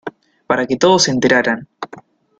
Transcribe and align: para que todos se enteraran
para 0.47 0.65
que 0.65 0.77
todos 0.77 1.03
se 1.03 1.11
enteraran 1.11 1.67